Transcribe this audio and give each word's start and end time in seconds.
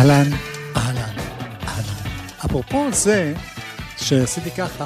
אהלן, 0.00 0.30
אהלן, 0.76 1.14
אהלן. 1.68 1.94
אפרופו 2.44 2.92
זה 2.92 3.34
שעשיתי 3.96 4.50
ככה. 4.50 4.84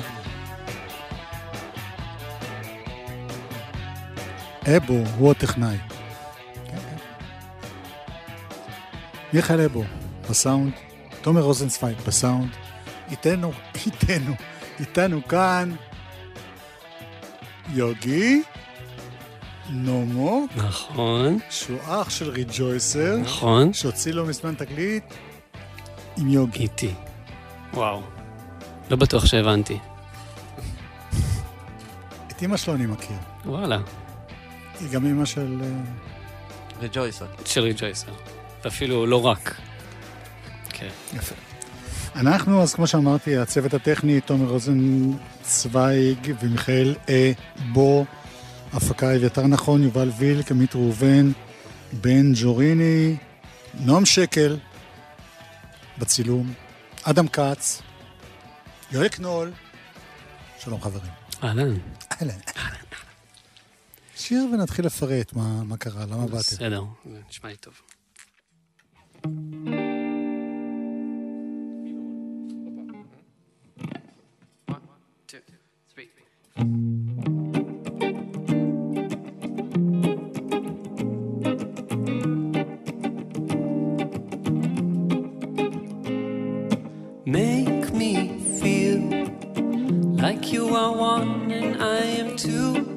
אבו 4.76 4.98
הוא 5.18 5.30
הטכנאי. 5.30 5.76
מיכאל 9.32 9.60
אבו 9.60 9.84
בסאונד, 10.30 10.72
תומר 11.22 11.40
רוזנצוויג 11.40 11.96
בסאונד, 12.06 12.50
איתנו, 13.10 13.52
איתנו, 13.86 14.34
איתנו 14.80 15.28
כאן 15.28 15.74
יוגי 17.68 18.42
נומו, 19.70 20.46
נכון, 20.56 21.38
שהוא 21.50 21.78
אח 21.86 22.10
של 22.10 22.30
ריג'ויסר, 22.30 23.16
נכון. 23.16 23.72
שהוציא 23.72 24.12
לו 24.12 24.26
מזמן 24.26 24.54
תקליט 24.54 25.04
עם 26.16 26.28
יוגי. 26.28 26.62
איתי. 26.62 26.94
וואו. 27.74 28.02
לא 28.90 28.96
בטוח 28.96 29.26
שהבנתי. 29.26 29.78
את 32.30 32.42
אמא 32.42 32.56
שלו 32.56 32.74
אני 32.74 32.86
מכיר. 32.86 33.16
וואלה. 33.44 33.80
היא 34.80 34.88
גם 34.88 35.06
אמא 35.06 35.24
של... 35.24 35.58
אה, 35.62 35.68
רג'ויסר. 36.80 37.26
של 37.44 37.60
ריג'ויסר. 37.60 38.12
ואפילו 38.64 39.06
לא 39.06 39.26
רק. 39.26 39.54
כן. 40.68 40.88
יפה. 41.14 41.34
אנחנו, 42.16 42.62
אז 42.62 42.74
כמו 42.74 42.86
שאמרתי, 42.86 43.36
הצוות 43.36 43.74
הטכני, 43.74 44.20
תומר 44.20 44.48
רוזנצוויג 44.48 46.34
ומיכאל 46.40 46.94
אה, 47.08 47.32
בו, 47.72 48.04
הפקה 48.74 49.16
אביתר 49.16 49.46
נכון, 49.46 49.82
יובל 49.82 50.10
וילק, 50.18 50.50
עמית 50.50 50.74
ראובן, 50.74 51.30
בן 51.92 52.32
ג'וריני, 52.42 53.16
נועם 53.74 54.06
שקל 54.06 54.58
בצילום, 55.98 56.52
אדם 57.02 57.28
כץ, 57.28 57.82
יואל 58.92 59.08
קנול, 59.08 59.52
שלום 60.58 60.80
חברים. 60.80 61.12
אהלן. 61.44 61.76
אהלן. 62.12 62.38
שיר 64.16 64.46
ונתחיל 64.52 64.86
לפרט 64.86 65.32
מה, 65.32 65.64
מה 65.64 65.76
קרה, 65.76 66.06
למה 66.06 66.26
באתם. 66.26 66.38
בסדר, 66.38 66.84
נשמע 67.30 67.50
לי 67.50 67.56
טוב. 67.56 67.74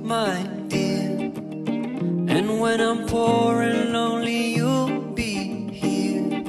My 0.08 0.42
dear. 0.70 1.34
And 2.36 2.62
when 2.62 2.80
I'm 2.80 3.06
poor 3.08 3.62
and 3.62 3.92
lonely, 3.92 4.56
you'll 4.56 5.02
be 5.14 5.68
here. 5.70 6.44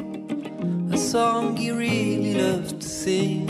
A 0.93 0.97
song 0.97 1.57
you 1.57 1.75
really 1.77 2.35
love 2.35 2.79
to 2.79 2.89
sing. 2.89 3.49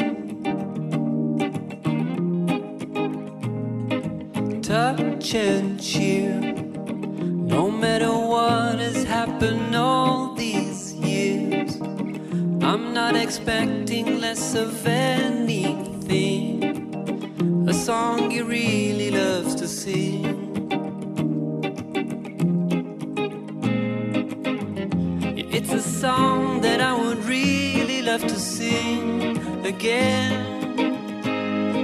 Touch 4.63 5.35
and 5.35 5.79
cheer. 5.79 6.41
No 7.57 7.71
matter 7.71 8.11
what 8.11 8.79
has 8.79 9.05
happened 9.05 9.77
all 9.77 10.35
these 10.35 10.95
years, 10.95 11.77
I'm 12.63 12.95
not 12.95 13.15
expecting 13.15 14.21
less 14.21 14.55
of 14.55 14.87
anything. 14.87 16.65
A 17.69 17.75
song 17.75 18.31
you 18.31 18.45
really 18.47 18.98
again 29.69 30.33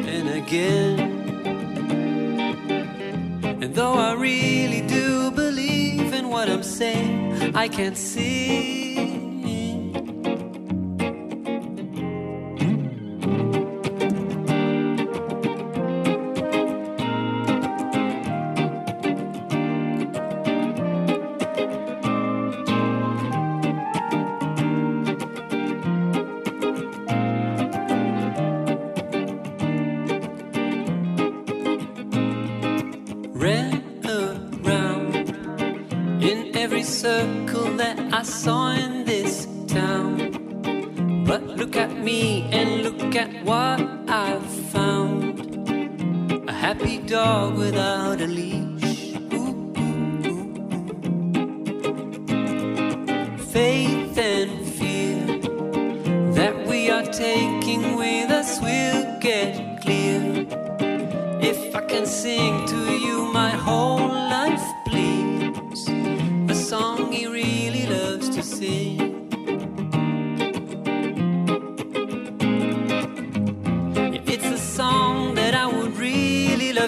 and 0.06 0.28
again. 0.30 1.00
And 3.62 3.74
though 3.74 3.92
I 3.92 4.14
really 4.14 4.80
do 4.86 5.30
believe 5.30 6.14
in 6.14 6.30
what 6.30 6.48
I'm 6.48 6.62
saying, 6.62 7.54
I 7.54 7.68
can't 7.68 7.96
sing. 7.96 8.73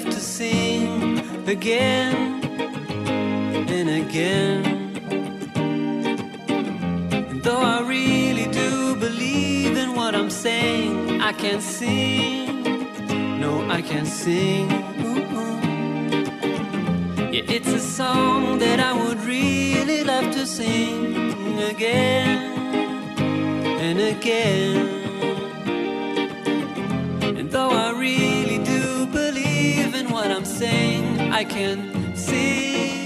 To 0.05 0.21
sing 0.21 1.19
again 1.49 2.45
and 3.69 3.89
again. 3.89 4.65
And 7.13 7.43
though 7.43 7.61
I 7.61 7.81
really 7.81 8.47
do 8.53 8.97
believe 8.97 9.77
in 9.77 9.95
what 9.95 10.15
I'm 10.15 10.29
saying, 10.29 11.21
I 11.23 11.33
can't 11.33 11.63
sing. 11.63 13.41
No, 13.41 13.69
I 13.71 13.81
can't 13.81 14.07
sing. 14.07 14.69
Yeah, 17.33 17.57
it's 17.57 17.69
a 17.69 17.81
song 17.81 18.59
that 18.59 18.81
I 18.81 18.93
would 18.93 19.21
really 19.25 20.05
love 20.05 20.31
to 20.33 20.47
sing 20.47 21.59
again 21.73 22.39
and 23.87 23.99
again. 23.99 25.06
sing, 30.47 31.33
I 31.33 31.45
can 31.45 32.15
see. 32.15 33.06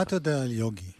מה 0.00 0.04
אתה 0.04 0.16
יודע 0.16 0.42
על 0.42 0.52
יוגי? 0.52 0.92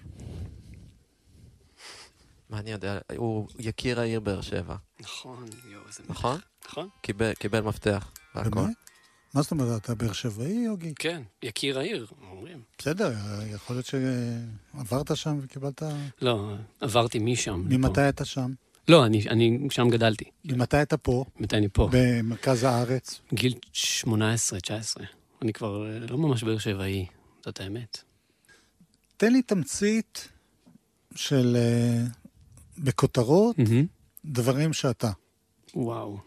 מה 2.50 2.58
אני 2.58 2.70
יודע? 2.70 2.99
הוא 3.17 3.49
יקיר 3.58 4.00
העיר 4.00 4.20
באר 4.20 4.41
שבע, 4.41 4.76
נכון, 5.00 5.47
יואו, 5.69 5.82
איזה... 5.88 6.02
נכון? 6.08 6.41
נכון? 6.69 6.88
קיבל, 7.02 7.35
קיבל 7.35 7.61
מפתח. 7.61 8.12
באמת? 8.35 8.55
מה 9.35 9.43
זאת 9.43 9.50
אומרת, 9.50 9.82
אתה 9.82 9.94
באר 9.94 10.12
שבעי 10.12 10.52
יוגי? 10.52 10.94
כן, 10.99 11.23
יקיר 11.43 11.79
העיר, 11.79 12.06
אומרים. 12.31 12.62
בסדר, 12.79 13.12
יכול 13.55 13.76
להיות 13.76 13.87
שעברת 13.87 15.17
שם 15.17 15.38
וקיבלת... 15.43 15.82
לא, 16.23 16.55
עברתי 16.81 17.19
משם. 17.19 17.64
ממתי 17.69 18.08
אתה 18.08 18.25
שם? 18.25 18.52
לא, 18.88 19.06
אני, 19.06 19.23
אני 19.29 19.69
שם 19.70 19.88
גדלתי. 19.88 20.25
ממתי 20.44 20.82
אתה 20.82 20.97
פה? 20.97 21.25
מתי 21.37 21.56
אני 21.56 21.69
פה? 21.69 21.88
במרכז 21.93 22.64
הארץ? 22.64 23.20
גיל 23.35 23.55
18-19. 24.05 24.06
אני 25.43 25.52
כבר 25.52 25.87
אה, 25.87 25.99
לא 25.99 26.19
ממש 26.19 26.44
באר 26.44 26.58
שבעי, 26.58 27.06
זאת 27.44 27.61
האמת. 27.61 28.09
תן 29.20 29.32
לי 29.32 29.43
תמצית 29.43 30.28
של... 31.14 31.56
אה, 31.56 32.05
בכותרות, 32.78 33.58
מהמם. 33.58 33.87
דברים 34.25 34.72
שאתה. 34.72 35.11
וואו. 35.75 36.19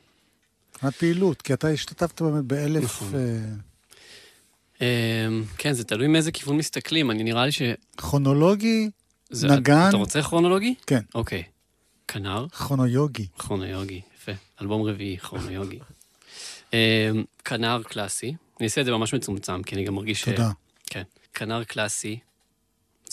מבחינת 0.73 0.95
פעילות, 0.95 1.41
כי 1.41 1.53
אתה 1.53 1.67
השתתפת 1.67 2.21
באמת 2.21 2.43
באלף... 2.45 2.83
נכון. 2.83 3.11
אמ, 4.81 4.85
כן, 5.57 5.73
זה 5.73 5.83
תלוי 5.83 6.07
מאיזה 6.07 6.31
כיוון 6.31 6.57
מסתכלים. 6.57 7.11
אני 7.11 7.23
נראה 7.23 7.45
לי 7.45 7.51
ש... 7.51 7.61
כרונולוגי, 7.97 8.89
זה- 9.29 9.47
נגן. 9.47 9.85
אתה 9.89 9.97
רוצה 9.97 10.21
כרונולוגי? 10.21 10.75
כן, 10.87 11.01
אוקיי. 11.15 11.43
כנר, 12.07 12.47
כרונויוגי. 12.47 13.27
כרונויוגי, 13.39 14.01
יפה. 14.17 14.31
אלבום 14.61 14.81
רביעי, 14.81 15.17
כרונויוגי. 15.17 15.79
כנר 17.45 17.81
קלאסי. 17.83 18.27
אני 18.59 18.65
אעשה 18.67 18.81
את 18.81 18.85
זה 18.85 18.91
ממש 18.91 19.13
מצומצם, 19.13 19.63
כי 19.63 19.75
אני 19.75 19.83
גם 19.83 19.95
מרגיש 19.95 20.21
ש... 20.21 20.25
תודה. 20.25 20.51
כן. 20.85 21.03
כנר 21.33 21.63
קלאסי, 21.63 22.19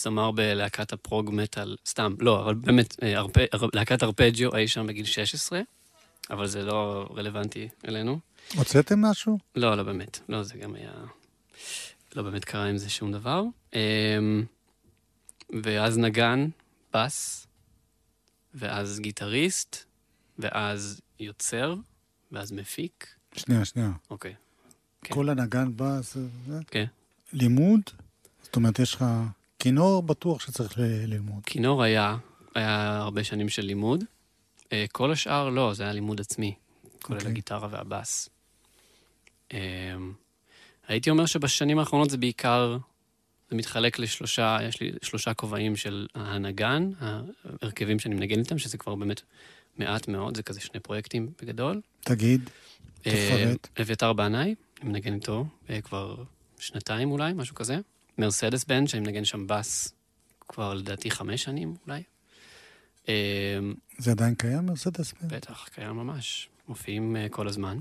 זמר 0.02 0.30
בלהקת 0.30 0.92
הפרוג 0.92 1.30
מטאל, 1.32 1.76
סתם, 1.86 2.14
לא, 2.20 2.42
אבל 2.44 2.54
באמת, 2.54 2.96
אה, 3.02 3.22
להקת 3.74 4.02
ארפג'יו 4.02 4.56
אי 4.56 4.68
שם 4.68 4.86
בגיל 4.86 5.04
16, 5.04 5.60
אבל 6.30 6.46
זה 6.46 6.62
לא 6.62 7.08
רלוונטי 7.16 7.68
אלינו. 7.88 8.18
הוצאתם 8.56 9.00
משהו? 9.04 9.38
לא, 9.56 9.74
לא 9.76 9.82
באמת. 9.82 10.20
לא, 10.28 10.42
זה 10.42 10.54
גם 10.54 10.74
היה... 10.74 10.92
לא 12.16 12.22
באמת 12.22 12.44
קרה 12.44 12.64
עם 12.64 12.78
זה 12.78 12.90
שום 12.90 13.12
דבר. 13.12 13.42
אמ, 13.74 13.78
ואז 15.62 15.98
נגן, 15.98 16.48
בס, 16.94 17.46
ואז 18.54 19.00
גיטריסט, 19.00 19.76
ואז 20.38 21.00
יוצר, 21.20 21.74
ואז 22.32 22.52
מפיק. 22.52 23.06
שנייה, 23.36 23.64
שנייה. 23.64 23.90
אוקיי. 24.10 24.34
כן. 25.04 25.14
כל 25.14 25.28
הנגן. 25.28 25.68
זה- 26.00 26.20
כן. 26.70 26.84
לימוד? 27.32 27.80
זאת 28.42 28.56
אומרת, 28.56 28.78
יש 28.78 28.94
לך... 28.94 29.04
כינור 29.60 30.02
בטוח 30.02 30.40
שצריך 30.40 30.72
ללמוד. 30.78 31.42
כינור 31.46 31.82
היה, 31.82 32.16
היה 32.54 32.96
הרבה 32.96 33.24
שנים 33.24 33.48
של 33.48 33.62
לימוד. 33.62 34.04
אה, 34.72 34.84
כל 34.92 35.12
השאר 35.12 35.48
לא, 35.48 35.74
זה 35.74 35.82
היה 35.82 35.92
לימוד 35.92 36.20
עצמי, 36.20 36.54
כולל 37.02 37.18
אוקיי. 37.18 37.30
הגיטרה 37.30 37.68
והבאס. 37.70 38.28
אמ, 39.52 39.58
הייתי 40.88 41.10
אומר 41.10 41.26
שבשנים 41.26 41.78
האחרונות 41.78 42.10
זה 42.10 42.16
בעיקר, 42.16 42.76
זה 43.50 43.56
מתחלק 43.56 43.98
לשלושה, 43.98 44.58
יש 44.62 44.80
לי 44.80 44.92
שלושה 45.02 45.34
כובעים 45.34 45.76
של 45.76 46.06
הנגן, 46.14 46.90
ההרכבים 47.00 47.98
שאני 47.98 48.14
מנגן 48.14 48.38
איתם, 48.38 48.58
שזה 48.58 48.78
כבר 48.78 48.94
באמת 48.94 49.20
מעט 49.76 50.08
מאוד, 50.08 50.36
זה 50.36 50.42
כזה 50.42 50.60
שני 50.60 50.80
פרויקטים 50.80 51.30
בגדול. 51.42 51.80
תגיד, 52.00 52.50
אה, 53.06 53.28
תפרט. 53.30 53.68
אביתר 53.80 54.12
בנאי, 54.12 54.54
אני 54.82 54.90
מנגן 54.90 55.14
איתו 55.14 55.46
אה, 55.70 55.80
כבר 55.80 56.24
שנתיים 56.58 57.10
אולי, 57.10 57.32
משהו 57.32 57.54
כזה. 57.54 57.78
מרסדס 58.18 58.64
בנד, 58.64 58.88
שאני 58.88 59.00
מנגן 59.00 59.24
שם 59.24 59.46
בס 59.46 59.94
כבר 60.48 60.74
לדעתי 60.74 61.10
חמש 61.10 61.42
שנים 61.42 61.74
אולי. 61.86 62.02
אה, 63.08 63.58
זה 63.98 64.10
עדיין 64.10 64.34
קיים, 64.34 64.66
מרסדס 64.66 65.12
בנד? 65.12 65.34
בטח, 65.34 65.68
קיים 65.74 65.90
ממש, 65.90 66.48
מופיעים 66.68 67.16
אה, 67.16 67.28
כל 67.28 67.48
הזמן. 67.48 67.78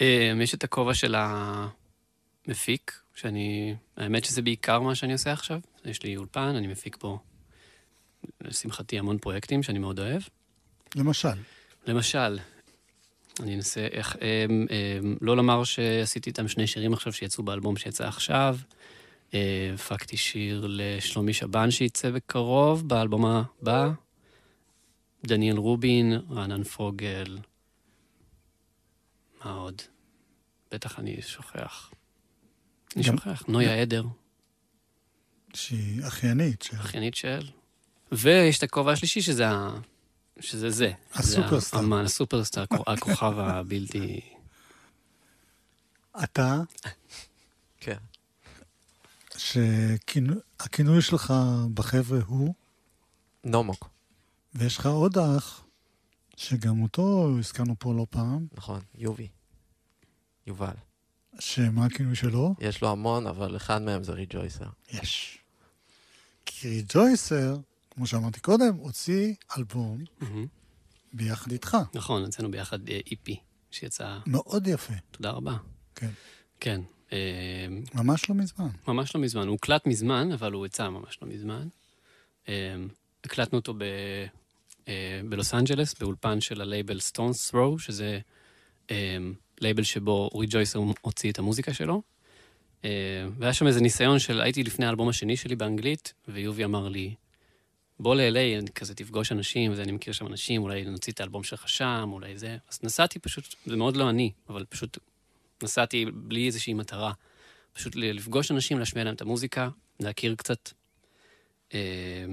אה, 0.00 0.32
יש 0.42 0.54
את 0.54 0.64
הכובע 0.64 0.94
של 0.94 1.14
המפיק, 1.18 3.00
שאני... 3.14 3.74
האמת 3.96 4.24
שזה 4.24 4.42
בעיקר 4.42 4.80
מה 4.80 4.94
שאני 4.94 5.12
עושה 5.12 5.32
עכשיו. 5.32 5.60
יש 5.84 6.02
לי 6.02 6.16
אולפן, 6.16 6.54
אני 6.56 6.66
מפיק 6.66 6.96
פה, 6.96 7.18
לשמחתי, 8.40 8.98
המון 8.98 9.18
פרויקטים 9.18 9.62
שאני 9.62 9.78
מאוד 9.78 10.00
אוהב. 10.00 10.22
למשל, 10.96 11.28
למשל, 11.86 12.38
אני 13.40 13.54
אנסה 13.54 13.86
איך... 13.92 14.16
אמ, 14.16 14.66
אמ, 14.70 15.16
לא 15.20 15.36
לומר 15.36 15.64
שעשיתי 15.64 16.30
איתם 16.30 16.48
שני 16.48 16.66
שירים 16.66 16.92
עכשיו 16.92 17.12
שיצאו 17.12 17.44
באלבום 17.44 17.76
שיצא 17.76 18.08
עכשיו. 18.08 18.56
הפקתי 19.74 20.16
שיר 20.16 20.66
לשלומי 20.68 21.32
שבן 21.32 21.70
שיצא 21.70 22.10
בקרוב, 22.10 22.88
באלבום 22.88 23.24
הבא. 23.26 23.90
דניאל 25.26 25.56
רובין, 25.56 26.12
רענן 26.30 26.64
פוגל. 26.64 27.38
מה 29.44 29.52
עוד? 29.52 29.82
בטח 30.70 30.98
אני 30.98 31.22
שוכח. 31.22 31.90
אני 32.96 33.04
שוכח. 33.04 33.42
נויה 33.48 33.80
עדר, 33.82 34.04
שהיא 35.54 36.06
אחיינית 36.06 36.62
של... 36.62 36.76
אחיינית 36.76 37.14
של. 37.14 37.50
ויש 38.12 38.58
את 38.58 38.62
הכובע 38.62 38.92
השלישי 38.92 39.22
שזה 39.22 39.48
ה... 39.50 39.70
שזה 40.40 40.70
זה. 40.70 40.92
הסופרסטאר. 41.14 41.78
זה 41.80 41.84
האמן, 41.84 42.04
הסופרסטאר, 42.04 42.64
הכ- 42.64 42.82
הכוכב 42.92 43.38
הבלתי... 43.38 44.20
אתה, 46.24 46.60
כן. 47.80 47.96
שהכינוי 49.42 51.02
שלך 51.02 51.34
בחבר'ה 51.74 52.18
הוא, 52.26 52.54
נומוק, 53.44 53.88
ויש 54.54 54.78
לך 54.78 54.86
עוד 54.86 55.18
אח, 55.18 55.64
שגם 56.36 56.82
אותו 56.82 57.30
הזכרנו 57.38 57.74
פה 57.78 57.94
לא 57.94 58.06
פעם, 58.10 58.46
נכון, 58.52 58.80
יובי. 58.94 59.28
יובל. 60.46 60.74
שמה 61.38 61.84
הכינוי 61.86 62.16
שלו? 62.16 62.54
יש 62.60 62.82
לו 62.82 62.90
המון, 62.90 63.26
אבל 63.26 63.56
אחד 63.56 63.82
מהם 63.82 64.04
זה 64.04 64.12
ריג'ויסר. 64.12 64.68
יש. 64.92 65.38
כי 66.46 66.68
ריג'ויסר, 66.68 67.56
כמו 67.90 68.06
שאמרתי 68.06 68.40
קודם, 68.40 68.74
הוציא 68.74 69.34
אלבום. 69.56 70.04
ביחד 71.12 71.52
איתך. 71.52 71.76
נכון, 71.94 72.24
יצאנו 72.24 72.50
ביחד 72.50 72.88
אה, 72.88 73.00
איפי, 73.10 73.40
שיצא... 73.70 74.18
מאוד 74.26 74.66
יפה, 74.66 74.94
תודה 75.10 75.30
רבה. 75.30 75.56
כן. 75.94 76.10
כן. 76.60 76.80
אה, 77.12 77.66
ממש 77.94 78.30
לא 78.30 78.34
מזמן. 78.34 78.68
ממש 78.88 79.14
לא 79.14 79.20
מזמן. 79.20 79.42
הוא 79.42 79.52
הוקלט 79.52 79.86
מזמן, 79.86 80.32
אבל 80.32 80.52
הוא 80.52 80.66
יצא 80.66 80.88
ממש 80.88 81.18
לא 81.22 81.28
מזמן. 81.28 81.68
אה, 82.48 82.74
הקלטנו 83.24 83.58
אותו 83.58 83.74
ב... 83.74 83.82
אה, 84.88 85.20
בלוס 85.28 85.54
אנג'לס, 85.54 85.94
באולפן 85.94 86.40
של 86.40 86.60
הלייבל 86.60 87.00
Stones 87.00 87.50
Throw, 87.50 87.78
שזה 87.78 88.18
לייבל 89.60 89.82
שבו 89.82 90.30
Rejoicer 90.32 90.80
הוציא 91.00 91.32
את 91.32 91.38
המוזיקה 91.38 91.74
שלו. 91.74 92.02
והיה 93.38 93.52
שם 93.52 93.66
איזה 93.66 93.80
ניסיון 93.80 94.18
של, 94.18 94.40
הייתי 94.40 94.64
לפני 94.64 94.86
האלבום 94.86 95.08
השני 95.08 95.36
שלי 95.36 95.56
באנגלית, 95.56 96.12
ויובי 96.28 96.64
אמר 96.64 96.88
לי, 96.88 97.14
בוא 98.00 98.14
ל-LA, 98.14 98.70
כזה 98.72 98.94
תפגוש 98.94 99.32
אנשים, 99.32 99.72
וזה, 99.72 99.82
אני 99.82 99.92
מכיר 99.92 100.12
שם 100.12 100.26
אנשים, 100.26 100.62
אולי 100.62 100.84
נוציא 100.84 101.12
את 101.12 101.20
האלבום 101.20 101.42
שלך 101.42 101.68
שם, 101.68 102.08
אולי 102.12 102.38
זה. 102.38 102.56
אז 102.70 102.78
נסעתי 102.82 103.18
פשוט, 103.18 103.54
זה 103.66 103.76
מאוד 103.76 103.96
לא 103.96 104.10
אני, 104.10 104.32
אבל 104.48 104.64
פשוט 104.68 104.98
נסעתי 105.62 106.06
בלי 106.14 106.46
איזושהי 106.46 106.74
מטרה. 106.74 107.12
פשוט 107.72 107.96
לפגוש 107.96 108.50
אנשים, 108.50 108.78
להשמיע 108.78 109.04
להם 109.04 109.14
את 109.14 109.20
המוזיקה, 109.20 109.68
להכיר 110.00 110.34
קצת. 110.34 110.70
אה, 111.74 112.24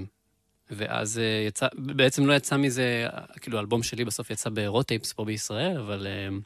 ואז 0.70 1.18
אה, 1.18 1.44
יצא, 1.46 1.66
בעצם 1.74 2.26
לא 2.26 2.32
יצא 2.32 2.56
מזה, 2.56 3.06
כאילו 3.40 3.58
האלבום 3.58 3.82
שלי 3.82 4.04
בסוף 4.04 4.30
יצא 4.30 4.50
ברוטייפס 4.50 5.12
פה 5.12 5.24
בישראל, 5.24 5.78
אבל 5.78 6.06
אה, 6.06 6.36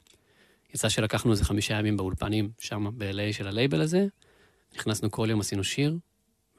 יצא 0.75 0.89
שלקחנו 0.89 1.33
איזה 1.33 1.45
חמישה 1.45 1.75
ימים 1.75 1.97
באולפנים 1.97 2.51
שם 2.59 2.91
ב-LA 2.99 3.33
של 3.33 3.49
הלייבל 3.49 3.81
הזה. 3.81 4.07
נכנסנו 4.77 5.11
כל 5.11 5.27
יום, 5.31 5.41
עשינו 5.41 5.65
שיר, 5.65 5.99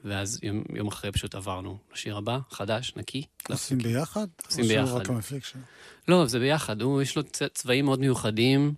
ואז 0.04 0.40
יום, 0.42 0.62
יום 0.74 0.88
אחרי 0.88 1.12
פשוט 1.12 1.34
עברנו 1.34 1.78
לשיר 1.92 2.16
הבא, 2.16 2.38
חדש, 2.50 2.92
נקי. 2.96 3.24
עושים 3.48 3.78
ביחד? 3.78 4.26
עושים 4.46 4.64
ביחד. 4.64 4.92
רק 4.92 5.10
המפיק 5.10 5.44
שלו? 5.44 5.60
לא, 6.08 6.26
זה 6.26 6.38
ביחד. 6.38 6.82
הוא, 6.82 7.02
יש 7.02 7.16
לו 7.16 7.22
צבעים 7.52 7.84
מאוד 7.84 8.00
מיוחדים, 8.00 8.74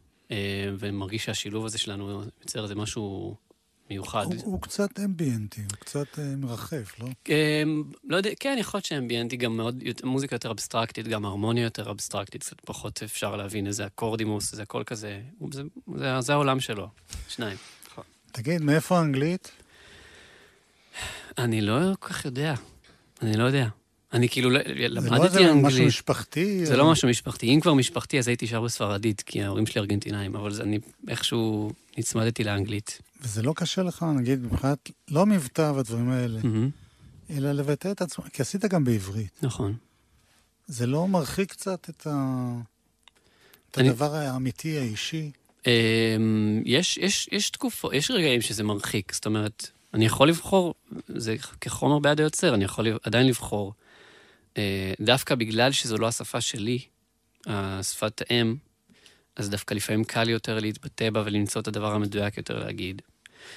ומרגיש 0.78 1.24
שהשילוב 1.24 1.64
הזה 1.66 1.78
שלנו 1.78 2.22
יוצר 2.40 2.62
איזה 2.62 2.74
משהו 2.74 3.36
מיוחד. 3.90 4.24
הוא- 4.24 4.34
הוא 4.44 4.62
קצת 4.62 5.00
אמביאנטי, 5.00 5.60
הוא 5.60 5.70
קצת 5.70 6.18
אה, 6.18 6.36
מרחף, 6.36 6.94
לא? 7.00 7.06
אה, 7.30 7.62
לא 8.04 8.16
יודע, 8.16 8.30
כן, 8.40 8.56
יכול 8.60 8.78
להיות 8.78 8.84
שאמביאנטי 8.84 9.36
גם 9.36 9.56
מאוד, 9.56 9.82
מוזיקה 10.04 10.34
יותר 10.34 10.50
אבסטרקטית, 10.50 11.08
גם 11.08 11.24
הרמוניה 11.24 11.64
יותר 11.64 11.90
אבסטרקטית, 11.90 12.42
קצת 12.42 12.60
פחות 12.60 13.02
אפשר 13.02 13.36
להבין 13.36 13.66
איזה 13.66 13.86
אקורדימוס, 13.86 14.54
זה 14.54 14.62
הכל 14.62 14.82
כזה, 14.86 15.20
זה, 15.52 15.62
זה, 15.96 16.20
זה 16.20 16.32
העולם 16.32 16.60
שלו, 16.60 16.88
שניים. 17.28 17.56
תגיד, 18.32 18.62
מאיפה 18.62 18.98
האנגלית? 18.98 19.50
אני 21.38 21.60
לא 21.60 21.78
כל 22.00 22.08
כך 22.08 22.24
יודע, 22.24 22.54
אני 23.22 23.36
לא 23.36 23.44
יודע. 23.44 23.68
אני 24.12 24.28
כאילו 24.28 24.50
ל- 24.50 24.58
זה 24.66 24.88
לא 24.88 25.00
למדתי 25.02 25.24
איזה 25.24 25.40
משהו 25.40 25.52
אנגלית. 25.58 25.86
משפחתי. 25.86 26.66
זה 26.66 26.72
אה, 26.72 26.78
לא 26.78 26.90
משהו 26.90 27.08
משפחתי. 27.08 27.46
אם 27.54 27.60
כבר 27.60 27.74
משפחתי, 27.74 28.18
אז 28.18 28.28
הייתי 28.28 28.46
שר 28.46 28.60
בספרדית, 28.60 29.22
כי 29.26 29.42
ההורים 29.42 29.66
שלי 29.66 29.80
ארגנטינאים, 29.80 30.36
אבל 30.36 30.52
זה- 30.52 30.62
אני 30.62 30.78
איכשהו 31.08 31.72
נצמדתי 31.98 32.44
לאנגלית. 32.44 32.98
וזה 33.22 33.42
לא 33.42 33.52
קשה 33.56 33.82
לך, 33.82 34.06
נגיד, 34.16 34.42
מבחינת, 34.44 34.90
לא 35.10 35.26
מבטא 35.26 35.72
והדברים 35.76 36.10
האלה, 36.10 36.40
מהמם, 36.44 36.70
אלא 37.30 37.52
לבטא 37.52 37.90
את 37.90 38.02
עצמך, 38.02 38.28
כי 38.32 38.42
עשית 38.42 38.64
גם 38.64 38.84
בעברית. 38.84 39.30
נכון. 39.42 39.74
זה 40.66 40.86
לא 40.86 41.08
מרחיק 41.08 41.50
קצת 41.50 41.86
את, 41.90 42.06
ה... 42.06 42.52
את 43.70 43.78
אני- 43.78 43.88
הדבר 43.88 44.14
האמיתי, 44.14 44.78
האישי? 44.78 45.30
אמ, 45.66 46.62
יש, 46.64 46.96
יש, 46.98 47.28
יש 47.32 47.50
תקופות, 47.50 47.92
יש 47.94 48.10
רגעים 48.10 48.40
שזה 48.40 48.62
מרחיק, 48.62 49.12
זאת 49.14 49.26
אומרת, 49.26 49.70
אני 49.94 50.06
יכול 50.06 50.28
לבחור, 50.28 50.74
זה 51.08 51.36
כחומר 51.60 51.98
ביד 51.98 52.20
היוצר, 52.20 52.54
אני 52.54 52.64
יכול 52.64 52.98
עדיין 53.02 53.26
לבחור. 53.26 53.72
אה, 54.58 54.92
דווקא 55.00 55.34
בגלל 55.34 55.72
שזו 55.72 55.98
לא 55.98 56.08
השפה 56.08 56.40
שלי, 56.40 56.78
השפת 57.46 58.22
האם, 58.30 58.54
אז 59.36 59.50
דווקא 59.50 59.74
לפעמים 59.74 60.04
קל 60.04 60.28
יותר 60.28 60.58
להתבטא 60.58 61.10
בה 61.10 61.22
ולמצוא 61.26 61.60
את 61.62 61.68
הדבר 61.68 61.92
המדויק 61.94 62.36
יותר 62.36 62.58
להגיד. 62.64 63.02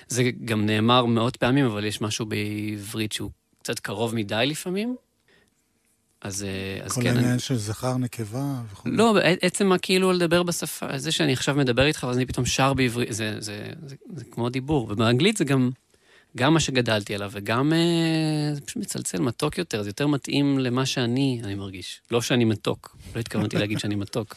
זה 0.07 0.23
גם 0.45 0.65
נאמר 0.65 1.05
מאות 1.05 1.37
פעמים, 1.37 1.65
אבל 1.65 1.85
יש 1.85 2.01
משהו 2.01 2.25
בעברית 2.25 3.11
שהוא 3.11 3.31
קצת 3.59 3.79
קרוב 3.79 4.15
מדי 4.15 4.43
לפעמים. 4.47 4.95
אז, 6.21 6.43
אה, 6.43 6.85
אז 6.85 6.91
כל 6.91 7.01
כן, 7.01 7.07
אני- 7.09 7.17
העניין 7.19 7.39
של 7.39 7.55
זכר, 7.55 7.97
נקבה 7.97 8.61
וכו'. 8.71 8.89
לא, 8.89 9.15
ע- 9.17 9.35
עצם 9.41 9.67
מה 9.67 9.77
כאילו 9.77 10.11
לדבר 10.11 10.43
בשפה, 10.43 10.97
זה 10.97 11.11
שאני 11.11 11.33
עכשיו 11.33 11.55
מדבר 11.55 11.85
איתך 11.85 12.03
ואז 12.07 12.17
אני 12.17 12.25
פתאום 12.25 12.45
שר 12.45 12.73
בעברית, 12.73 13.13
זה, 13.13 13.35
זה, 13.39 13.69
זה, 13.85 13.95
זה 14.15 14.25
כמו 14.25 14.49
דיבור. 14.49 14.87
ובאנגלית 14.91 15.37
זה 15.37 15.43
גם, 15.43 15.69
גם 16.37 16.53
מה 16.53 16.59
שגדלתי 16.59 17.15
עליו, 17.15 17.29
וגם 17.33 17.73
אה, 17.73 17.79
זה 18.55 18.61
פשוט 18.61 18.77
מצלצל 18.83 19.21
מתוק 19.21 19.57
יותר, 19.57 19.83
זה 19.83 19.89
יותר 19.89 20.07
מתאים 20.07 20.59
למה 20.59 20.85
שאני, 20.85 21.41
אני 21.43 21.55
מרגיש. 21.55 22.01
לא 22.11 22.21
שאני 22.21 22.45
מתוק, 22.45 22.97
לא 23.15 23.19
התכוונתי 23.19 23.57
להגיד 23.57 23.79
שאני 23.79 23.95
מתוק. 23.95 24.35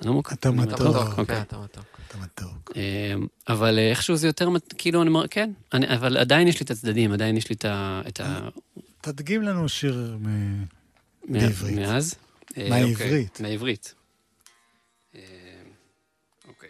אני 0.00 0.06
לא 0.08 0.12
מוק- 0.14 0.32
אתה 0.32 0.48
אני 0.48 0.56
מתוק. 0.56 0.80
מתוק, 0.80 0.96
אוקיי. 1.18 1.24
כן, 1.36 1.40
אתה 1.42 1.58
מתוק. 1.58 1.84
אתה 2.08 2.18
מתוק. 2.18 2.72
אה, 2.76 3.14
אבל 3.48 3.78
אה, 3.78 3.90
איכשהו 3.90 4.16
זה 4.16 4.26
יותר, 4.26 4.48
כאילו, 4.78 5.02
אני 5.02 5.08
אומר, 5.08 5.28
כן, 5.28 5.50
אני, 5.72 5.94
אבל 5.96 6.16
עדיין 6.16 6.48
יש 6.48 6.60
לי 6.60 6.64
את 6.64 6.70
הצדדים, 6.70 7.12
עדיין 7.12 7.36
יש 7.36 7.48
לי 7.48 7.54
את 7.54 7.64
ה... 7.64 8.02
את 8.08 8.20
ה 8.20 8.48
תדגים 9.00 9.42
לנו 9.42 9.68
שיר 9.68 10.18
בעברית. 11.28 11.78
מאז? 11.78 12.14
אה, 12.58 12.68
מהעברית. 12.70 13.30
אוקיי, 13.30 13.48
מהעברית. 13.48 13.94
אה, 15.14 15.20
אוקיי. 16.48 16.68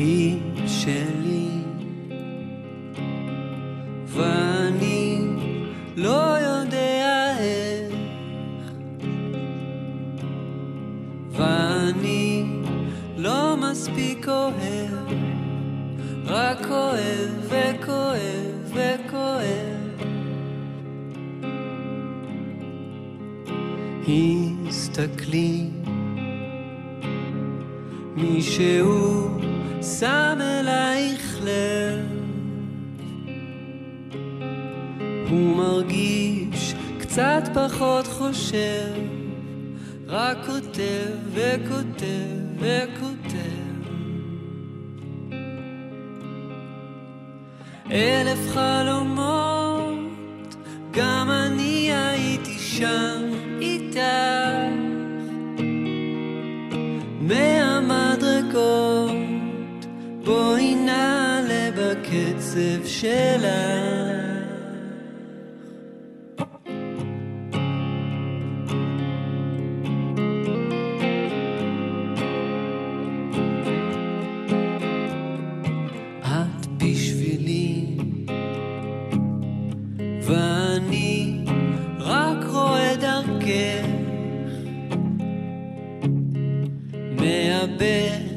היא 0.00 0.38
שלי. 0.66 1.48
ואני 4.06 5.20
לא 5.96 6.38
יודע 6.38 7.36
איך. 7.38 7.94
ואני 11.30 12.44
לא 13.16 13.56
מספיק 13.56 14.28
אוהב. 14.28 15.08
רק 16.26 16.66
אוהב 16.70 17.30
וכואב 17.42 18.74
וכואב. 18.74 19.80
הסתכלי. 24.68 25.66
מישהו 28.16 29.19
שם 29.98 30.38
אלייך 30.40 31.38
לב. 31.44 32.06
הוא 35.30 35.56
מרגיש 35.56 36.74
קצת 36.98 37.42
פחות 37.54 38.06
חושב 38.06 38.92
רק 40.06 40.38
כותב 40.46 41.06
וכותב 41.32 42.56
וכותב. 42.58 43.60
אלף 47.90 48.48
חלומות 48.54 49.90
גם 50.90 51.30
אני 51.30 51.92
הייתי 51.92 52.58
שם 52.58 53.22
איתך 53.60 54.69
בואי 60.30 60.74
נעלה 60.74 61.70
בקצב 61.76 62.86
שלך. 62.86 63.90
דרך 87.80 88.29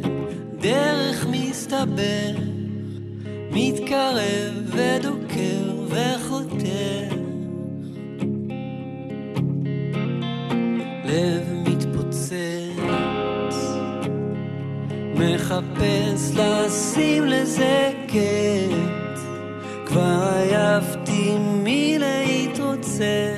מסתבר 1.73 2.31
מתקרב 3.51 4.53
ודוקר 4.65 5.85
וחותר. 5.87 7.07
לב 11.05 11.53
מתפוצץ 11.67 12.33
מחפש 15.15 16.31
לשים 16.35 17.25
לזה 17.25 17.91
קץ. 18.07 19.21
כבר 19.85 20.27
עייפתי 20.33 21.35
מלהתרוצץ 21.39 23.32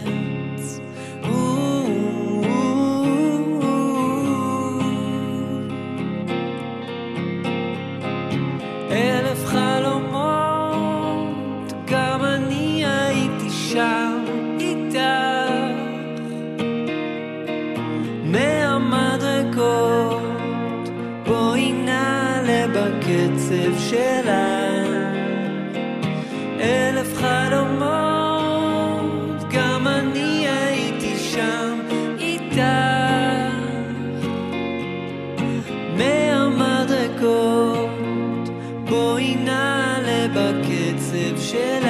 בקצב 41.55 41.84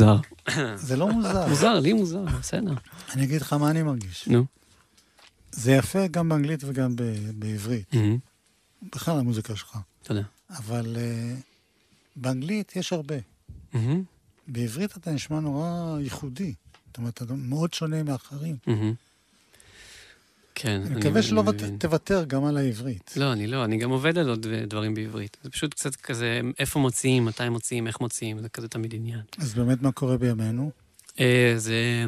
מוזר. 0.00 0.16
זה 0.76 0.96
לא 0.96 1.12
מוזר. 1.12 1.48
מוזר, 1.48 1.80
לי 1.80 1.92
מוזר, 1.92 2.24
בסדר. 2.24 2.74
אני 3.12 3.24
אגיד 3.24 3.40
לך 3.40 3.52
מה 3.52 3.70
אני 3.70 3.82
מרגיש. 3.82 4.28
נו. 4.28 4.44
זה 5.52 5.72
יפה 5.72 6.06
גם 6.06 6.28
באנגלית 6.28 6.60
וגם 6.64 6.96
בעברית. 7.34 7.90
בכלל 8.94 9.18
המוזיקה 9.18 9.56
שלך. 9.56 9.78
תודה. 10.02 10.22
אבל 10.50 10.96
uh, 10.96 11.40
באנגלית 12.16 12.76
יש 12.76 12.92
הרבה. 12.92 13.14
בעברית 14.48 14.96
אתה 14.96 15.10
נשמע 15.10 15.40
נורא 15.40 15.98
ייחודי. 16.00 16.54
זאת 16.86 16.98
אומרת, 16.98 17.22
אתה 17.22 17.34
מאוד 17.34 17.74
שונה 17.74 18.02
מאחרים. 18.02 18.56
כן. 20.58 20.82
אני 20.86 20.94
מקווה 20.94 21.22
שלא 21.22 21.42
מבין. 21.42 21.76
תוותר 21.78 22.24
גם 22.24 22.44
על 22.44 22.56
העברית. 22.56 23.14
לא, 23.16 23.32
אני 23.32 23.46
לא, 23.46 23.64
אני 23.64 23.76
גם 23.76 23.90
עובד 23.90 24.18
על 24.18 24.28
עוד 24.28 24.46
דברים 24.46 24.94
בעברית. 24.94 25.36
זה 25.42 25.50
פשוט 25.50 25.74
קצת 25.74 25.96
כזה, 25.96 26.40
איפה 26.58 26.78
מוציאים, 26.78 27.24
מתי 27.24 27.48
מוציאים, 27.48 27.86
איך 27.86 28.00
מוציאים, 28.00 28.38
זה 28.38 28.48
כזה 28.48 28.68
תמיד 28.68 28.94
עניין. 28.94 29.20
אז 29.38 29.54
באמת 29.54 29.82
מה 29.82 29.92
קורה 29.92 30.18
בימינו? 30.18 30.70
אה, 31.20 31.54
זה, 31.56 32.04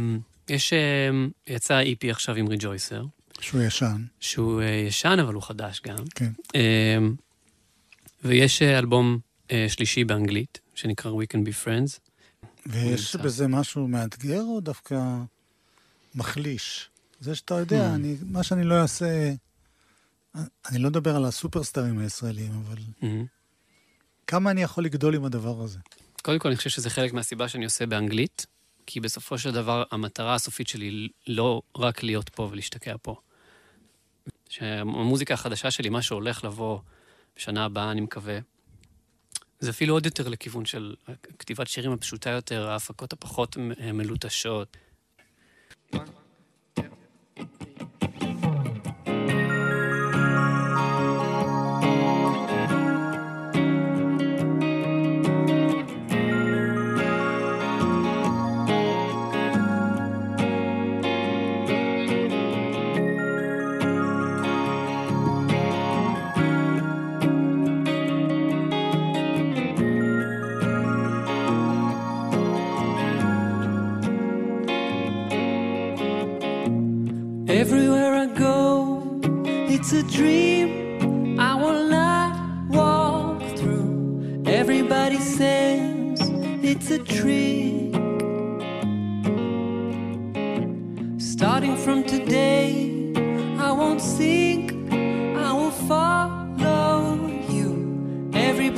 יש, 0.49 0.73
אה, 0.73 1.11
יצא 1.47 1.83
EP 1.83 2.11
עכשיו 2.11 2.35
עם 2.35 2.49
ריג'ויסר, 2.49 3.05
שהוא 3.40 3.62
ישן. 3.62 4.05
שהוא 4.21 4.61
אה, 4.62 4.67
ישן, 4.67 5.19
אבל 5.23 5.35
הוא 5.35 5.43
חדש 5.43 5.81
גם. 5.87 6.05
כן. 6.14 6.33
ויש 8.25 8.62
אלבום 8.62 9.19
שלישי 9.69 10.05
באנגלית, 10.05 10.61
שנקרא 10.75 11.11
We 11.12 11.25
Can 11.35 11.38
Be 11.38 11.64
Friends. 11.64 11.99
ויש. 12.67 13.17
בזה 13.17 13.49
משהו 13.49 13.88
מאתגר 13.88 14.43
או 14.43 14.61
דווקא 14.61 15.00
מחליש? 16.14 16.88
זה 17.21 17.35
שאתה 17.35 17.55
יודע, 17.55 17.91
Hmm. 17.91 17.95
אני, 17.95 18.17
מה 18.23 18.43
שאני 18.43 18.65
לא 18.65 18.83
אעשה... 18.83 19.33
אני 20.69 20.79
לא 20.79 20.91
מדבר 20.91 21.17
על 21.17 21.25
הסופרסטארים 21.25 21.99
הישראלים, 21.99 22.53
אבל 22.67 22.79
מהמם. 23.03 23.27
כמה 24.27 24.51
אני 24.51 24.63
יכול 24.63 24.85
לגדול 24.85 25.15
עם 25.15 25.25
הדבר 25.25 25.61
הזה? 25.61 25.79
קודם 26.23 26.39
כל, 26.39 26.49
אני 26.49 26.57
חושב 26.57 26.71
שזה 26.71 26.91
חלק 26.91 27.13
מהסיבה 27.13 27.49
שאני 27.49 27.65
עושה 27.65 27.87
באנגלית, 27.87 28.47
כי 28.87 29.01
בסופו 29.01 29.39
של 29.39 29.53
דבר, 29.53 29.83
המטרה 29.91 30.35
הסופית 30.35 30.69
שלי 30.69 31.09
לא 31.27 31.63
רק 31.77 32.03
להיות 32.03 32.29
פה 32.29 32.49
ולהשתקע 32.53 32.95
פה. 33.03 33.17
שהמוזיקה 34.49 35.35
החדשה 35.35 35.71
שלי, 35.71 35.89
מה 35.89 36.03
שהולך 36.03 36.45
לבוא 36.45 36.81
בשנה 37.37 37.65
הבאה, 37.65 37.91
אני 37.91 38.01
מקווה, 38.01 38.39
זה 39.61 39.71
אפילו 39.71 39.95
עוד 39.95 40.07
יותר 40.07 40.29
לכיוון 40.29 40.65
של 40.65 40.95
כתיבת 41.39 41.67
שירים 41.69 41.93
הפשוטה 41.93 42.31
יותר, 42.31 42.69
ההפקות 42.69 43.13
הפחות 43.13 43.57
מלוטשות. 43.93 44.77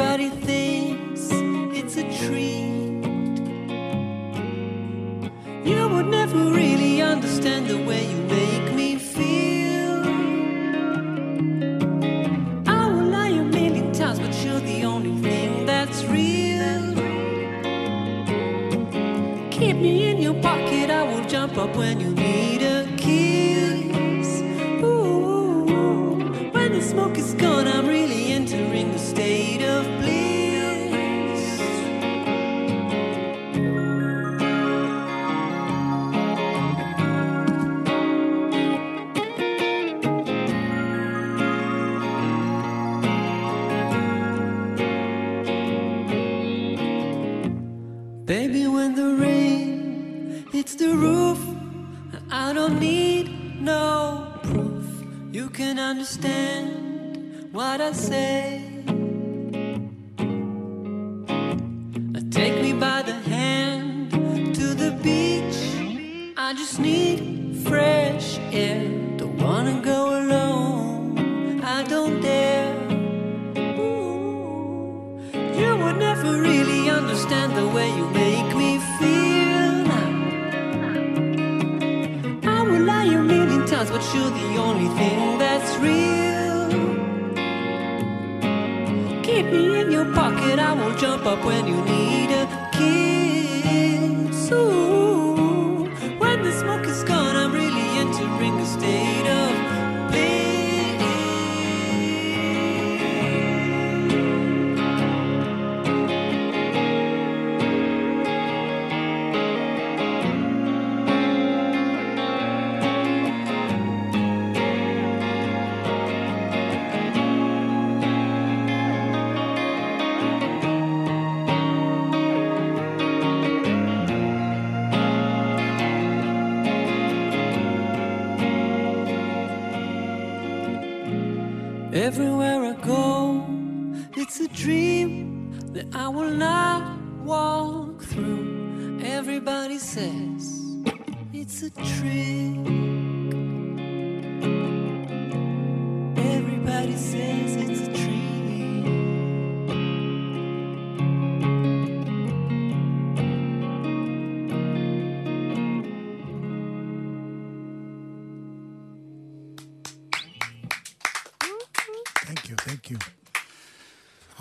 Everybody 0.00 0.39
no 53.60 54.38
proof. 54.42 54.86
You 55.32 55.50
can 55.50 55.78
understand 55.78 57.52
what 57.52 57.80
I 57.80 57.92
say. 57.92 58.64
Now 62.12 62.20
Take 62.30 62.62
me 62.62 62.72
by 62.72 63.02
the 63.02 63.14
hand 63.14 64.10
to 64.54 64.74
the 64.74 64.92
beach. 65.02 66.34
I 66.36 66.54
just 66.54 66.78
need 66.80 67.56
fresh 67.66 68.38
air. 68.52 68.88
Don't 69.18 69.36
wanna 69.42 69.80
go 69.82 70.18
alone. 70.20 71.62
I 71.62 71.82
don't 71.84 72.20
dare. 72.20 72.74
Ooh, 73.78 75.20
You 75.60 75.76
would 75.76 75.98
never 75.98 76.40
really 76.40 76.88
understand 76.90 77.56
the 77.56 77.66
way 77.68 77.88
you 77.96 78.06
make 78.10 78.29
but 83.90 84.02
you're 84.14 84.30
the 84.30 84.56
only 84.56 84.88
thing 84.98 85.38
that's 85.38 85.76
real. 85.78 86.68
Keep 89.22 89.46
me 89.46 89.80
in 89.80 89.90
your 89.90 90.04
pocket, 90.14 90.58
I 90.60 90.72
won't 90.72 90.96
jump 90.98 91.26
up 91.26 91.44
when 91.44 91.66
you 91.66 91.84
need 91.84 92.30
a 92.30 92.59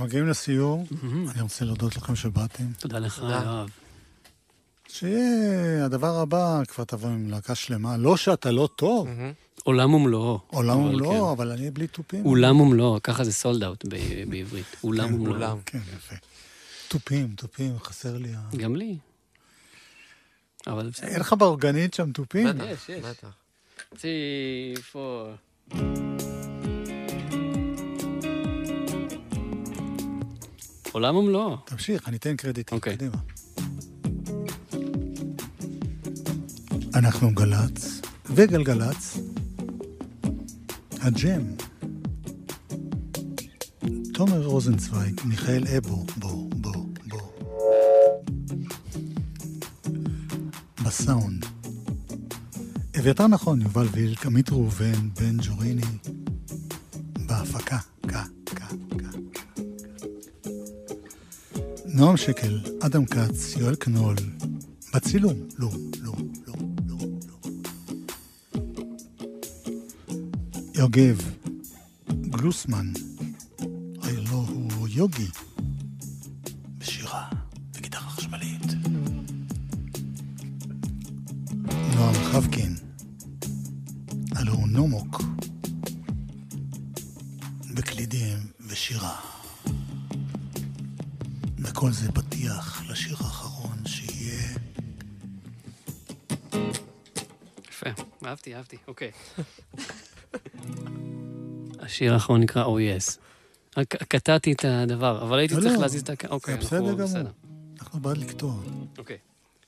מגיעים 0.10 0.28
לסיום, 0.28 0.86
אני 1.32 1.42
רוצה 1.42 1.66
להודות 1.66 1.96
לכם 1.96 2.16
שבאתם. 2.16 2.64
תודה 2.80 3.00
לך, 3.00 3.20
תודה. 3.20 3.42
יואב. 3.46 3.70
שיהיה 4.88 5.86
הדבר 5.86 6.20
הבא, 6.20 6.62
כבר 6.68 6.84
תבוא 6.84 7.10
עם 7.10 7.30
להקה 7.30 7.56
שלמה. 7.56 7.98
לא 7.98 8.18
שאתה 8.18 8.52
לא 8.52 8.70
טוב. 8.76 9.08
עולם 9.64 9.94
ומלואו. 9.94 10.40
עולם 10.48 10.80
אבל 10.80 10.88
ומלואו, 10.88 11.26
כן. 11.26 11.32
אבל 11.32 11.52
אני 11.52 11.72
בלי 11.72 11.88
תופים. 11.88 12.26
אולם 12.26 12.62
ומלואו, 12.62 13.00
ככה 13.04 13.24
זה 13.24 13.34
סולד 13.34 13.64
אאוט 13.64 13.86
בעברית. 14.30 14.66
כן, 14.82 14.82
ומלואו. 14.82 15.36
אולם. 15.36 15.58
כן, 15.66 15.80
יפה. 15.98 16.16
תופים, 16.88 17.34
תופים, 17.36 17.80
חסר 17.80 18.18
לי 18.18 18.30
ה... 18.36 18.40
גם 18.58 18.76
לי. 18.76 18.98
אבל 20.68 20.90
בסדר. 20.90 21.08
אין 21.08 21.20
לך 21.20 21.34
באורגנית 21.34 21.94
שם 21.94 22.12
תופים? 22.12 22.48
בטח, 22.48 22.64
יש, 22.68 22.90
יש. 22.90 23.06
בטח. 23.06 23.30
three, 23.96 24.80
עולם 30.92 31.16
ומלואו. 31.16 31.58
תמשיך, 31.66 32.08
אני 32.08 32.18
אתן 32.18 32.36
קרדיט. 32.36 32.72
אוקיי. 32.72 32.98
קדימה. 32.98 33.18
אנחנו 36.96 37.36
גל"צ 37.36 38.02
וגלגלצ, 38.26 39.18
הג'ם. 41.02 41.42
תומר 44.14 44.46
רוזנצוויג, 44.46 45.22
מיכאל 45.26 45.64
אבו, 45.78 46.06
בוא, 46.18 46.50
בוא, 46.56 46.86
בוא. 47.08 47.22
בסאונד. 50.86 51.46
אביתר 53.00 53.28
נכון, 53.28 53.62
יובל 53.62 53.88
וילק, 53.92 54.26
עמית 54.26 54.50
ראובן, 54.50 55.10
בן 55.20 55.38
ג'וריני. 55.42 55.82
בהפקה, 57.28 57.78
נועם 62.00 62.18
שקל, 62.18 62.60
אדם 62.80 63.06
כץ, 63.06 63.56
יואל 63.58 63.76
קנול, 63.76 64.16
בצילום, 64.94 65.34
לא, 65.58 65.70
לא, 66.02 66.14
לא, 66.48 66.54
לא, 66.88 66.98
לא. 67.28 67.50
יוגב, 70.76 71.18
גלוסמן, 72.10 72.92
הלא 74.02 74.46
הוא 74.54 74.88
יוגי, 74.88 75.28
אוקיי. 99.00 99.12
השיר 101.84 102.14
האחרון 102.14 102.42
נקרא 102.42 102.64
Oh 102.64 102.68
Yes. 102.68 103.20
רק 103.78 103.96
קטעתי 103.96 104.52
את 104.52 104.66
הדבר, 104.66 105.22
אבל 105.22 105.40
הייתי 105.40 105.56
לא, 105.56 105.62
צריך 105.62 105.74
לא, 105.74 105.82
להזיז 105.82 106.02
את 106.02 106.10
ה... 106.10 106.14
אוקיי, 106.30 106.58
בסדר 106.58 106.80
אנחנו 106.80 106.98
גמור. 106.98 107.32
אנחנו 107.80 108.00
בעד 108.00 108.18
לקטוע. 108.18 108.54
אוקיי. 108.98 109.18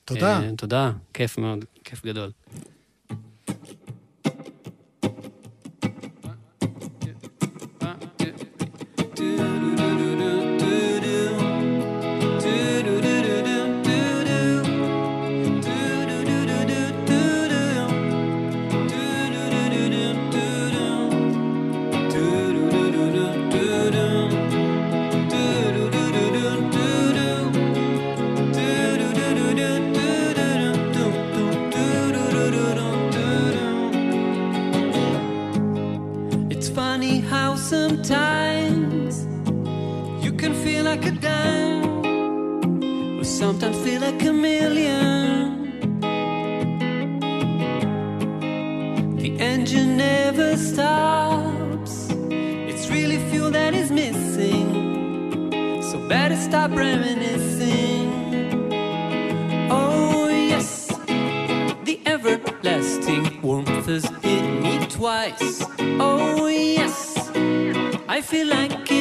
תודה. 0.04 0.40
אה, 0.40 0.50
תודה, 0.56 0.92
כיף 1.14 1.38
מאוד, 1.38 1.64
כיף 1.84 2.04
גדול. 2.06 2.30
Oh, 66.00 66.48
yes, 66.48 67.30
I 68.08 68.20
feel 68.22 68.48
like 68.48 68.91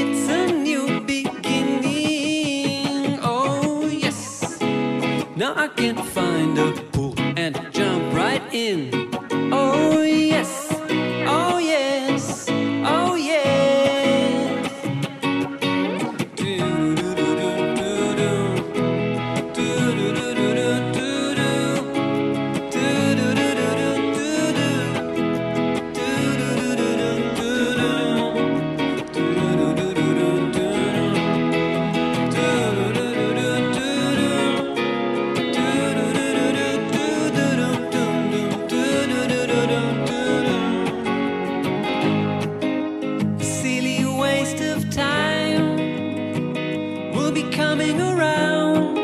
coming 47.72 48.02
around. 48.02 48.98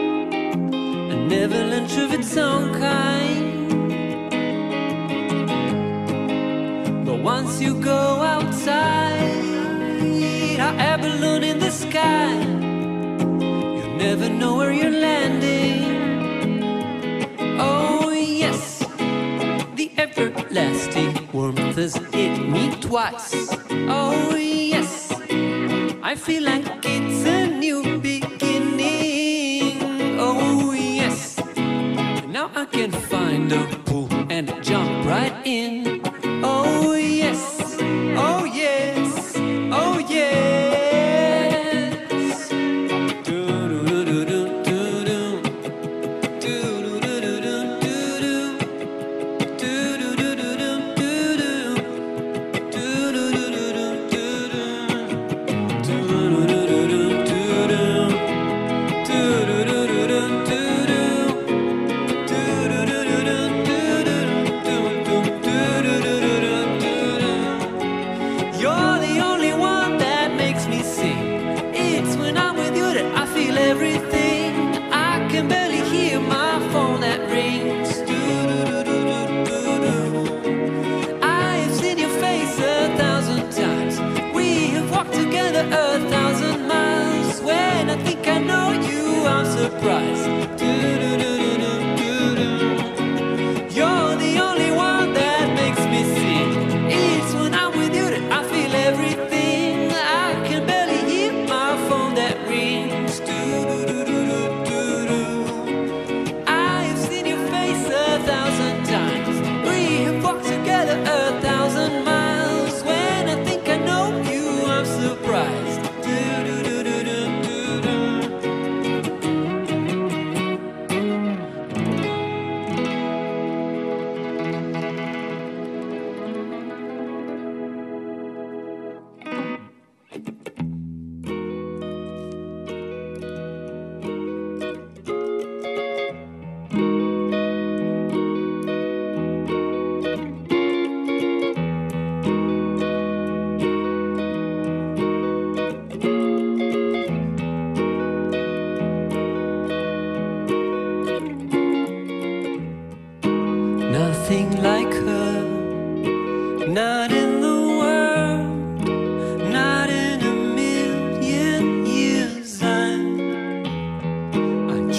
An 1.13 1.31
avalanche 1.31 1.97
of 2.05 2.11
its 2.11 2.35
own 2.35 2.73
kind. 2.73 3.69
But 7.05 7.19
once 7.23 7.61
you 7.61 7.79
go 7.79 8.03
outside, 8.33 9.21
a 10.89 10.97
balloon 10.97 11.43
in 11.43 11.59
the 11.59 11.71
sky, 11.71 12.33
you 13.77 13.85
never 14.05 14.27
know 14.27 14.57
where 14.57 14.73
you're 14.73 14.99
landing. 15.09 15.85
Oh, 17.57 18.09
yes, 18.11 18.79
the 19.79 19.89
everlasting 19.97 21.29
warmth 21.31 21.77
has 21.77 21.95
hit 22.11 22.35
me 22.53 22.75
twice. 22.81 23.33
Oh, 23.99 24.35
yes, 24.35 25.13
I 26.03 26.15
feel 26.15 26.43
like 26.43 26.65
it's 26.83 27.23
a 27.37 27.47
new 27.47 27.96
I 32.57 32.65
can 32.65 32.91
find 32.91 33.51
a 33.51 33.67
pool 33.85 34.09
and 34.31 34.47
jump 34.63 35.05
right 35.05 35.31
in. 35.45 36.01
Oh, 36.43 36.95
yes, 36.95 37.77
oh, 38.17 38.45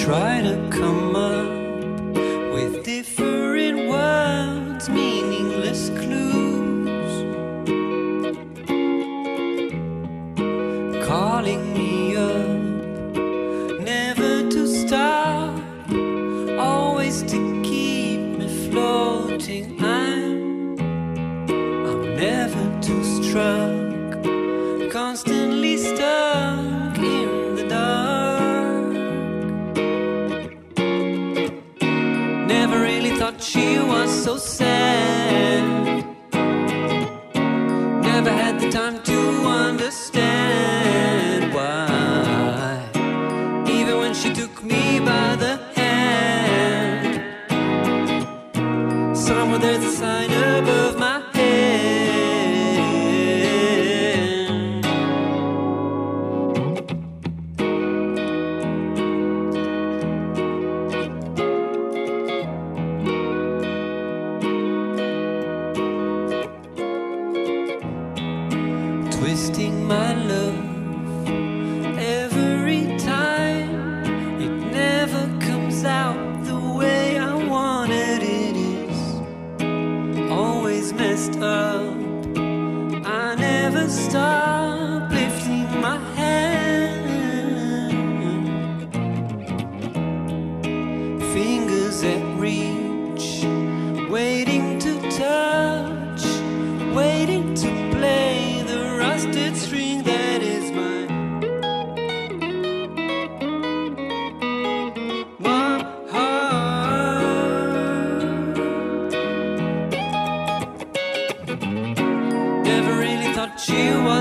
try 0.09 0.41
to 0.41 0.57
come 0.71 1.15
up 1.15 1.51
with 2.55 2.83
different 2.83 3.28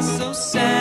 so 0.01 0.31
sad. 0.31 0.76